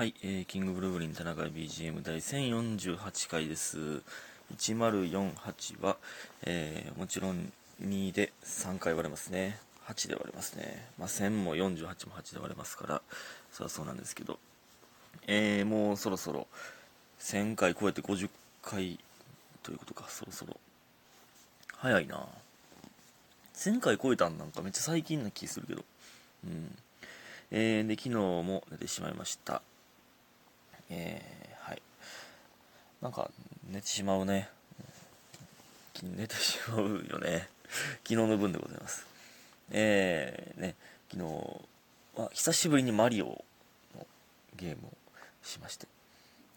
[0.00, 4.00] はい、えー、キングブルーグリン田中 BGM 第1048回です。
[4.56, 5.98] 1048は、
[6.44, 7.52] えー、もちろん
[7.82, 9.58] 2で3回割れますね。
[9.86, 10.86] 8で割れますね。
[10.98, 13.02] まあ、1000も48も8で割れますから、
[13.52, 14.38] そりゃそうなんですけど、
[15.26, 16.46] えー、もうそろそろ
[17.18, 18.30] 1000回超えて50
[18.62, 18.98] 回
[19.62, 20.56] ということか、そろそろ。
[21.76, 22.26] 早いな
[23.54, 25.84] 1000回超えたんなんかめっちゃ最近な気するけど。
[26.46, 26.78] うん。
[27.50, 29.60] えー、で、昨日も寝てしまいました。
[30.90, 31.82] えー、はい。
[33.00, 33.30] なんか、
[33.70, 34.48] 寝てしまうね。
[36.02, 37.48] 寝てしまうよね。
[38.02, 39.06] 昨日の分でございます。
[39.70, 40.74] えー、ね、
[41.10, 44.06] 昨日は久しぶりにマリオの
[44.56, 44.92] ゲームを
[45.44, 45.86] しまして、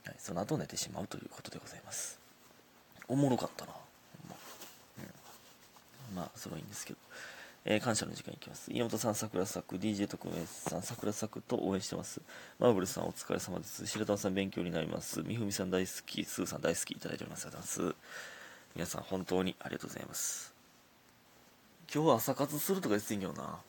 [0.05, 2.20] はい、その後寝てしまうということでございます。
[3.08, 3.73] おもろかったな。
[3.73, 4.36] ほんま
[6.09, 7.00] うん、まあ、それはいいんですけど。
[7.66, 8.72] えー感謝の時間いきます。
[8.73, 12.22] 岩本さん、桜作、DJ 特命さん、桜作と応援してます。
[12.59, 13.88] マーブルさん、お疲れ様です。
[13.88, 15.22] 白玉さん、勉強になります。
[15.23, 16.26] みふみさん、大好き。
[16.26, 16.91] スーさん、大好き。
[16.91, 17.47] いただいております。
[17.47, 17.95] ありがとうございます。
[18.75, 20.53] 皆さん、本当にありがとうございます。
[21.94, 23.59] 今日は朝活するとか言ってんけどな。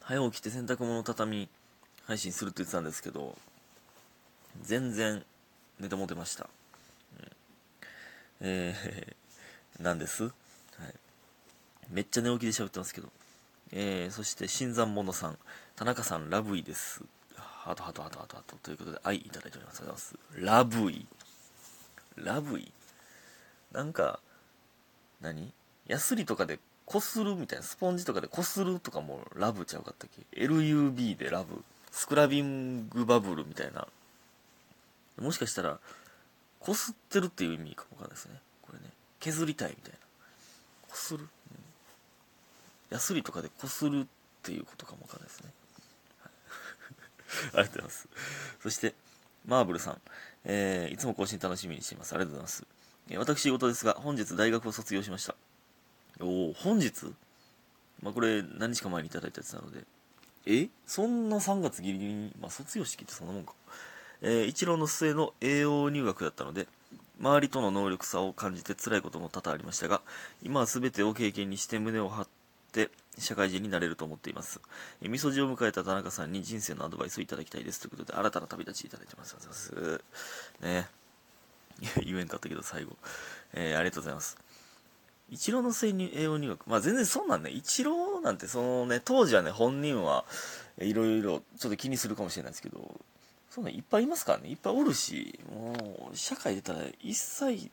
[0.00, 1.48] 早起きて洗濯物畳み
[2.06, 3.36] 配信するって言ってたんですけど、
[4.62, 5.22] 全然
[5.78, 6.48] 寝てもてました。
[7.20, 7.30] うん、
[8.40, 10.24] えー、 なんです？
[10.24, 10.32] はい。
[11.90, 13.08] めっちゃ寝起きで喋ってますけど。
[13.72, 15.38] えー、そして、新参者さん、
[15.74, 17.02] 田中さん、ラブイです。
[17.36, 19.80] ハトハトハトハトハトということで、愛いただいております。
[19.80, 20.44] ありがとうございます。
[20.44, 21.06] ラブイ。
[22.16, 22.72] ラブイ？
[23.72, 24.20] なんか、
[25.20, 25.52] 何？
[25.88, 31.64] ヤスリとかでこするみたいな、スポンジとかでこするとかもラブちゃうかったっけ ?LUB でラブ。
[31.90, 33.88] スクラビングバブルみたいな。
[35.20, 35.80] もしかしたら、
[36.60, 38.40] こすってるっていう意味かもわかんないですね。
[38.62, 38.84] これね。
[39.18, 39.98] 削りたいみたいな。
[40.88, 41.28] こする、
[42.90, 44.06] ヤスリとかでこするっ
[44.42, 45.50] ていうことかもわかんないですね。
[47.54, 48.08] ありがとうございます。
[48.62, 48.94] そして、
[49.46, 50.00] マーブルさん、
[50.44, 52.14] えー、いつも更新楽しみにしています。
[52.14, 52.66] ありがとうございます。
[53.08, 55.34] えー、私事ですが、本日大学を卒業しました。
[56.20, 57.14] おお本日？
[58.02, 59.84] まあ、これ何日か前にいただいたやつなので。
[60.46, 60.68] え？
[60.86, 63.52] そんな3月ギリギリに、まあ、卒業式ってそんなもんか。
[64.22, 66.68] えー、一浪の末の栄養入学だったので、
[67.20, 70.02] 周りとの能力差を感じて辛いことも多々ありましたが、
[70.42, 72.35] 今は全てを経験にして胸を張って
[72.76, 74.60] て社会人になれると思っています。
[75.00, 77.80] えー、みそじを迎えた田中さんに人生のアドバイスをいただきたいです。
[77.80, 79.34] ということで、新たな旅立ちいただいてます。
[79.34, 80.86] ありがとうございます。
[80.86, 80.88] ね
[82.04, 82.96] 言えんかったけど、最後。
[83.54, 84.36] えー、ありがとうございます。
[85.30, 86.66] 一郎の末に栄養入学。
[86.66, 90.24] まあ全然そんなんね、一郎なんてそのね、当時はね、本人は
[90.78, 93.00] いろいろちょっと気にするかもしれないですけど、
[93.50, 97.70] そんなんいっぱいいますからね、いっぱいおるし、もう、社会出たら一切、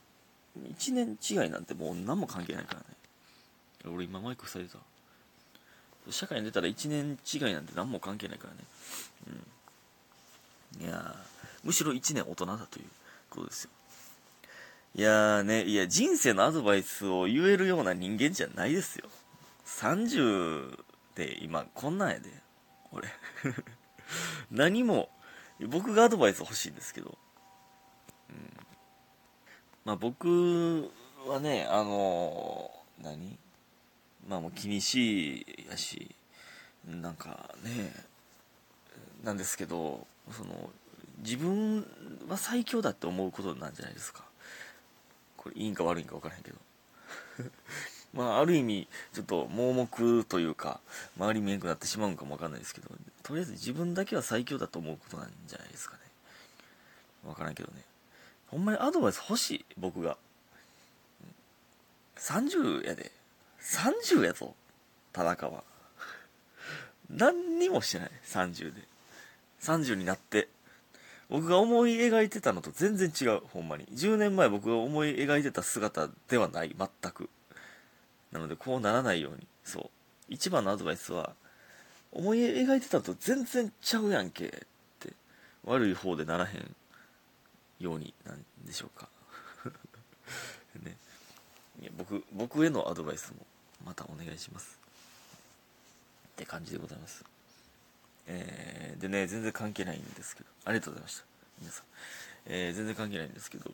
[0.70, 2.86] 一年違いなんてもう何も関係ないからね。
[3.86, 4.80] 俺今マイク塞いでた。
[6.10, 8.60] 社会に出たら一年違いなんて何も関係ないからね。
[10.82, 10.86] うん。
[10.86, 11.16] いや
[11.64, 12.86] むしろ一年大人だという
[13.30, 13.70] ことですよ。
[14.96, 19.06] いやーね、いや、人生のアドバイスを言えるような人間じゃないですよ。
[19.66, 20.78] 30
[21.16, 22.30] で今こんなんやで、
[22.92, 23.08] 俺。
[24.52, 25.10] 何も、
[25.68, 27.18] 僕がアドバイス欲しいんですけど。
[28.30, 28.58] うん。
[29.86, 30.92] まあ僕
[31.26, 33.40] はね、あのー、何？
[34.28, 36.16] まあもう気にしいやし、
[36.88, 37.94] なんかね、
[39.24, 40.70] なんですけど、その、
[41.20, 41.86] 自分
[42.28, 44.24] は最強だって思うことなんじゃないですか。
[45.38, 46.58] これいいんか悪いんか分からへんけど。
[48.14, 50.80] まあある意味ちょっと盲目というか
[51.18, 52.90] 周り見えんくなってしまうんかも分かんないですけど
[53.24, 56.02] とりあえず自分だけは最強だと思うことなんじゃないですかね。
[57.24, 57.84] 分からんけどね。
[58.48, 60.18] ほんまにアドバイス欲しい僕が。
[62.18, 63.12] 30やで。
[63.64, 64.56] 30やぞ
[65.12, 65.64] 田中は
[67.10, 68.82] 何にもしてない30で
[69.62, 70.50] 30になって
[71.34, 73.86] 僕が思い描いてたのと全然違う、ほんまに。
[73.88, 77.28] 10年前僕が思い描いてた姿ではない、全く。
[78.32, 79.48] なので、こうならないように。
[79.64, 79.90] そう。
[80.30, 81.34] 一番のアドバイスは、
[82.12, 84.50] 思い描いてたのと全然ちゃうやんけ、っ
[85.00, 85.14] て、
[85.64, 86.76] 悪い方でならへん
[87.80, 89.10] ようになんでしょうか。
[90.84, 90.96] ね。
[91.98, 93.46] 僕、僕へのアドバイスも、
[93.86, 94.80] またお願いします。
[96.34, 97.24] って感じでございます。
[98.28, 101.26] えー、でね、全然関係ないんですけど、ありがとうございました。
[101.60, 101.86] 皆さん。
[102.46, 103.72] えー、全然関係ないんですけど、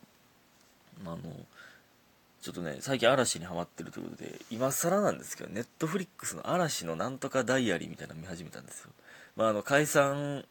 [1.03, 1.23] まあ、あの、
[2.41, 8.91] ちょっとね、最近嵐にハマってるということで、今更なんですけど、ネットフリックスの嵐のなんとかダイアリーみたいなの見始めたんですよ。
[9.35, 10.45] まあ、あの、解散、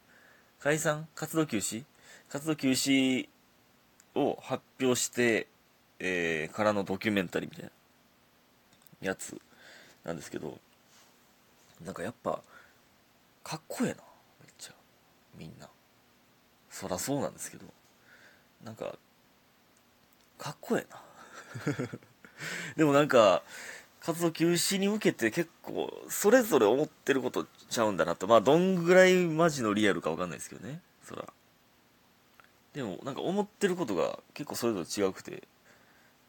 [0.59, 1.07] 解散？
[1.15, 1.83] 活動休止？
[2.29, 3.27] 活動休止
[4.15, 5.47] を発表して、
[5.99, 7.71] えー、からのドキュメンタリーみたいな
[9.01, 9.39] やつ
[10.03, 10.57] なんですけど、
[11.83, 12.41] なんかやっぱ、
[13.43, 13.95] かっこええな
[14.41, 14.73] めっちゃ。
[15.37, 15.69] みんな。
[16.69, 17.65] そらそうなんですけど
[18.63, 18.95] なんか
[20.37, 21.01] かっこええな。
[22.77, 23.43] でもなんか
[23.99, 28.27] 活動休止に向けて結構それぞれ思ってることちゃうんだなと。
[28.27, 31.25] まあどんぐらいマジのリアルか分かんないですけどねそら。
[32.73, 35.47] でもなんか思ってることが結構それぞれ違くて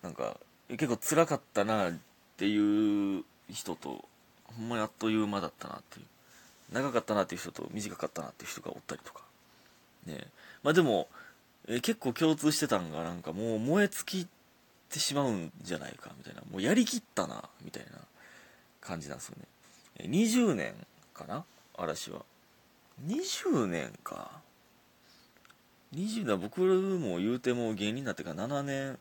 [0.02, 1.93] なんか結構辛かったなっ
[2.37, 4.05] ていう人と
[4.44, 6.06] ほんまにあっという間だったなっていう。
[6.73, 9.23] 長かったなっていう人と短かったなっていう人がおったりとか。
[10.06, 10.26] ね。
[10.62, 11.08] まあでも
[11.69, 14.29] え結構共通してたんがなんかもう燃え尽き
[14.88, 16.43] てしまうんじゃないかみたいな。
[16.50, 17.99] もうやりきったなみたいな
[18.81, 19.37] 感じなんですよ
[19.99, 20.08] ね。
[20.08, 20.75] 20年
[21.12, 21.44] かな？
[21.76, 22.25] 嵐は。
[23.06, 24.31] 20年か。
[25.94, 28.99] 20年僕も言うても芸人になってから7年。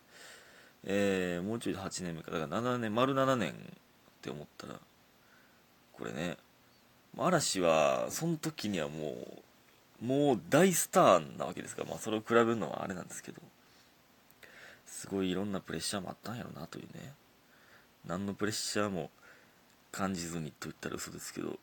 [0.86, 2.32] えー、もうちょい8年目か。
[2.32, 3.54] だから7年丸7年
[4.20, 4.76] って思ったら
[5.94, 6.38] これね
[7.18, 9.16] 嵐はその時にはも
[10.02, 13.42] うもう大スターなわけですから、まあ、それを比べるのはあれなんですけど
[14.86, 17.14] すごいいろんなプレッシャーもあったんやろなというね。
[18.06, 19.10] 何のプレッシャーも
[19.92, 21.60] 感じずにと言ったら嘘ですけど、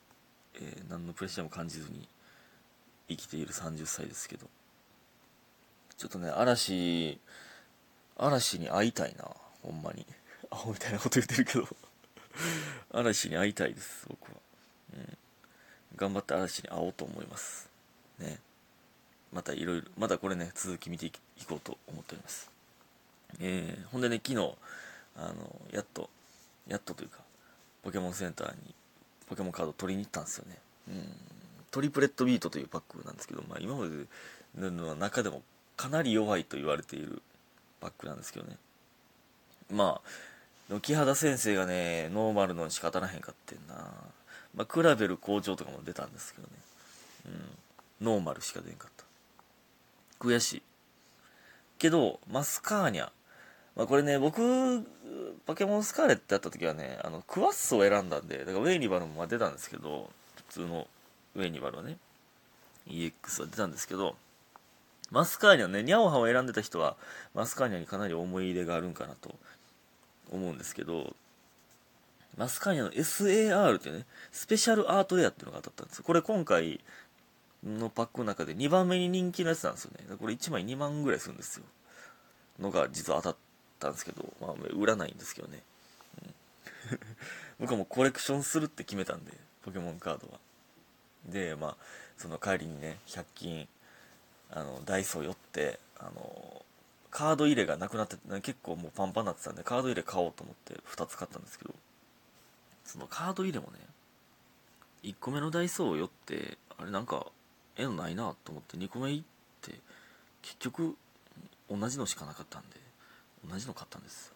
[0.54, 2.08] えー、何のプレッシャーも感じずに
[3.08, 4.46] 生きている30歳ですけど
[5.96, 7.18] ちょっとね嵐
[8.16, 9.28] 嵐に会いたいな
[9.62, 10.06] ほんまに。
[10.50, 11.66] アホみたいなこと言ってるけど。
[12.92, 14.38] 嵐に会いたいです僕は、
[14.94, 15.18] うん、
[15.96, 17.68] 頑張って嵐に会おうと思います。
[18.18, 18.38] ね。
[19.32, 21.12] またいろいろまたこれね続き見てい
[21.48, 22.50] こうと思っております。
[23.40, 24.54] えー、ほんでね昨日
[25.16, 26.08] あのやっと
[26.68, 27.18] やっとというか
[27.82, 28.74] ポケモンセンターに
[29.28, 30.58] ポケモンカード取りに行ったんですよね。
[30.88, 31.04] うん。
[31.70, 34.06] トリプレットビートというパックなんですけど、まあ、今まで
[34.58, 35.42] の中でも
[35.76, 37.20] かなり弱いと言われている
[37.80, 38.56] パックなんですけどね。
[39.70, 40.08] まあ
[40.80, 43.74] キハダ先生がねノーマルのにしか当たらへんかってんな。
[44.54, 46.52] まあクラベル校長とかも出たんですけどね。
[48.00, 48.06] うん。
[48.06, 49.04] ノーマルしか出んかった。
[50.18, 50.62] 悔しい。
[51.78, 53.10] けどマスカーニャ。
[53.76, 54.82] まあこれね僕
[55.46, 60.86] ポケモンスカーレットやった時はねあのクワッスを選んだんでだからウェイニバルも出たんですけど普通の
[61.36, 61.98] ウェイニバルはね
[62.88, 64.16] EX は出たんですけど
[65.10, 66.96] マスカーニャね、ニャオハを選んでた人は、
[67.32, 69.36] マスカーニャにかなり思い入れがあるんかなと
[70.30, 71.14] 思うんですけど、
[72.36, 76.80] マスカーニャの SAR っていうね、スペシャルアートエアっていうのが当たったんですこれ今回
[77.64, 80.16] のパックの中で2番目に人気のやつなんですよね。
[80.18, 81.64] これ1枚2万ぐらいするんですよ。
[82.58, 83.36] のが実は当たっ
[83.80, 85.62] たんですけど、まあ、売らないんですけどね。
[86.22, 87.00] うん、
[87.60, 89.32] 僕はもうコレクションするって決めたんで、
[89.62, 90.38] ポケモンカードは。
[91.26, 91.76] で、まあ、
[92.18, 93.68] その帰りにね、100均
[94.50, 96.62] あのダイソー寄ってあの
[97.10, 101.74] カード入れがなくなって結構もうパンパンになってたんでカード入れ買おうと思って2つ買ったんですけど
[102.84, 103.78] そのカード入れもね
[105.02, 107.26] 1個目のダイソーを寄ってあれなんか
[107.76, 109.24] えのないなと思って2個目行っ
[109.62, 109.72] て
[110.42, 110.96] 結局
[111.70, 112.76] 同じのしかなかったんで
[113.48, 114.32] 同じの買ったんです。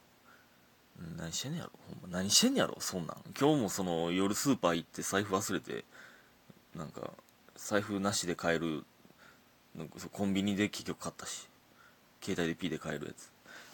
[1.16, 2.18] 何してんねやろほんま。
[2.18, 3.16] 何してんねやろそんなん。
[3.38, 5.84] 今日もその夜スーパー行って財布忘れて
[6.76, 7.10] なんか
[7.56, 8.84] 財布なしで買える
[9.76, 11.49] なんかコンビニで結局買ったし。
[12.22, 13.30] 携帯で P で買えるやつ。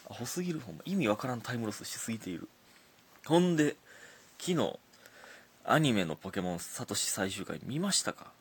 [0.09, 0.81] アホすぎるほんま。
[0.85, 2.47] 意味わからんタイムロスしすぎている。
[3.25, 3.75] ほんで
[4.39, 4.79] 昨日
[5.65, 8.31] アニメのポケモンサトシ最終回見ましたか？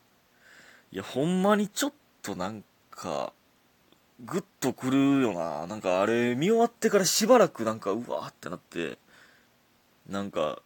[0.92, 1.92] いやほんまにちょっ
[2.22, 3.32] となんか
[4.24, 5.66] グッとくるよな。
[5.66, 8.98] なんかあれ見終わってからしばらくなんかうわーってなって
[10.08, 10.60] なんか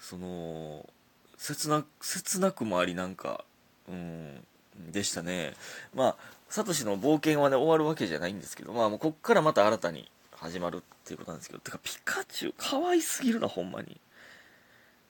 [0.00, 0.88] その
[1.36, 3.44] 切な切なくもありなんか
[3.86, 4.44] うん
[4.92, 5.54] でしたね。
[5.94, 6.16] まあ、
[6.48, 14.00] サトシの冒険はね、終わるわけじゃないんですけど、まあ、もうこっからまた新たに始まるっていうことなんですけど、てか、ピカチュウ、可愛すぎるな、ほんまに。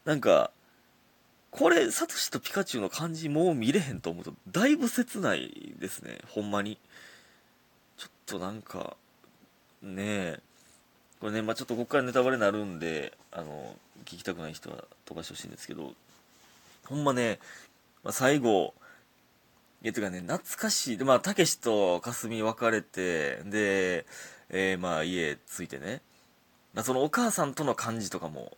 [0.04, 0.50] なんか、
[1.50, 6.78] これ、サトシとピカチュウの感じもう見れへんと思うと、だいぶ切ないですね、ほんまに。
[7.96, 8.96] ちょっとなんか、
[9.82, 10.40] ねえ、
[11.20, 15.92] これね、まあちょっとこっからネタバレになるんで、あの、聞きたくない人は飛ばしてほしいんですけど、
[16.84, 17.38] ほんまね、
[18.04, 18.74] まあ、最後、
[19.82, 20.96] いや、てかね、懐かしい。
[20.98, 24.06] で、まあ、たけしとかすみ別れて、で、
[24.48, 26.00] えー、まあ、家着いてね。
[26.74, 28.56] まあ、そのお母さんとの感じとかも、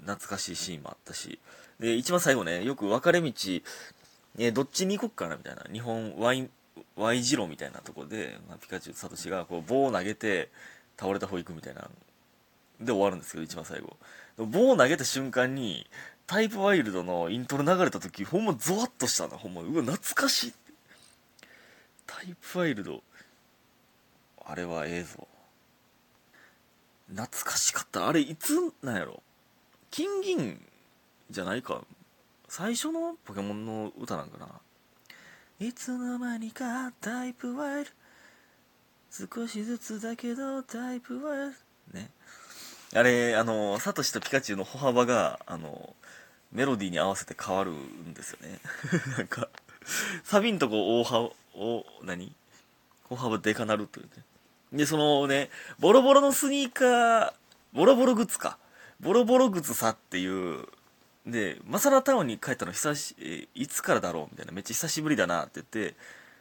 [0.00, 1.38] 懐かしいシーンもあったし。
[1.80, 3.26] で、一番最後ね、よく分かれ道、
[4.38, 5.64] えー、どっちに行こっかな、みたいな。
[5.72, 6.50] 日本、ワイン、
[6.96, 10.50] Y 字路みたいなとこで、まあ、ピカチュウと、サトシが、こう、棒を投げて、
[10.98, 11.90] 倒れた方行くみたいな。
[12.80, 13.96] で終わるんですけど、一番最後。
[14.36, 15.86] 棒を投げた瞬間に、
[16.26, 19.60] タイプワイルドのイントロ流れた時、ほんまゾワッとしたな、ほんま。
[19.60, 20.54] うわ、懐かしい。
[22.06, 23.02] タイプワイルド。
[24.46, 25.26] あれはええぞ。
[27.08, 28.08] 懐かしかった。
[28.08, 29.22] あれ、いつなんやろ
[29.90, 30.60] 金銀
[31.30, 31.82] じゃないか。
[32.48, 34.48] 最初のポケモンの歌なんかな。
[35.60, 37.90] いつの間にかタイプワイル
[39.28, 41.54] ド少しずつだけどタイプワイル
[41.92, 42.10] ね
[42.94, 45.94] あれあのサトシとピカチュウの歩幅があの
[46.52, 48.58] メロディーに合わせて変わるんですよね。
[49.18, 49.48] なんか
[50.22, 52.32] サビんとこ大幅お何？
[53.04, 54.10] 歩幅でかなるというね。
[54.72, 57.32] でそのねボロボロのスニーカー
[57.72, 58.58] ボロボロ靴か。
[59.00, 60.66] ボロボロ靴さっていう
[61.26, 65.94] で、マサラタウンに帰ったの久し、えいつからだろうみたいな、めっちゃ久しぶりだなって言って、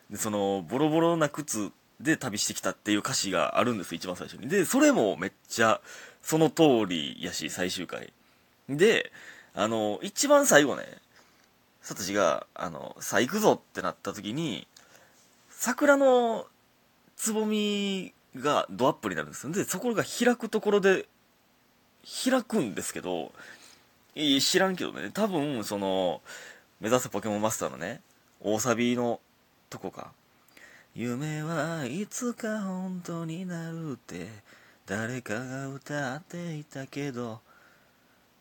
[0.10, 1.72] で、その、ボロボロな靴
[2.04, 4.50] で旅してきたっていう歌詞があるんです一番最初に。
[4.50, 5.82] で、それもめっちゃ、
[6.22, 8.14] その通りやし、最終回。
[8.70, 9.12] で、
[9.54, 10.84] あの、一番最後ね、
[11.82, 14.68] サトシが、あの、さあ行くぞってなった時に、
[15.50, 16.46] 桜の
[17.16, 19.54] つぼみがドアップになるんですよ。
[19.54, 21.08] で、そこが開くところで、
[22.26, 23.32] 開くんですけど、
[24.16, 26.22] いい知らんけどね多分その
[26.80, 28.02] 目指せポケモンマスターのね
[28.42, 29.20] 大サビの
[29.70, 30.12] とこか
[30.96, 34.28] 夢はいつか本当になるって
[34.86, 37.40] 誰かが歌っていたけど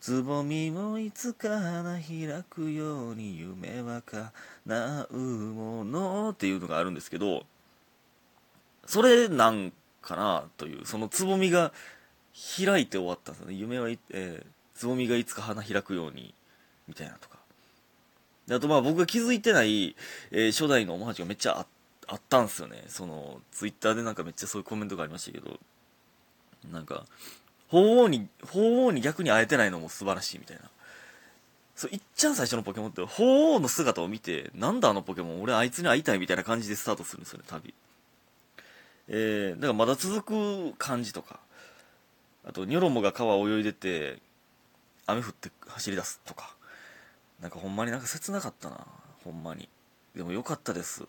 [0.00, 7.44] つぼみもいつか花開くように夢は叶うものっていうのがあるんですけど
[8.86, 11.72] それなんかなというそのつぼみが
[12.56, 13.54] 開いて終わったんですよね。
[13.54, 16.34] 夢は、えーつぼみがいつか花開くように
[16.88, 17.38] みたいなとか。
[18.50, 19.94] あとまあ僕が気づいてない、
[20.32, 21.66] えー、初代のオマージュがめっちゃあっ
[22.12, 22.84] あったんすよね。
[22.88, 25.58] そのツイッターでなんかめっちゃそういうコメントがありましたけど
[26.70, 27.06] なんか
[27.68, 30.64] 鳳凰に鳳凰に逆に会えてないのも素晴らしいみたいな。
[31.74, 37.72] そういっちゃん最初のポケモンって鳳凰の姿を見てなんだあのポケモン俺あいつに会いたいみたいな感じでスタートするんですよね旅。
[39.08, 41.40] えー、だからまだ続く感じとか
[42.46, 44.18] あとニョロモが川泳いでて
[45.06, 46.54] 雨降って走り出すとか
[47.40, 48.86] なんかほんまになんか切なかったな
[49.24, 49.70] ほんまに。
[50.14, 51.04] でも良かったです。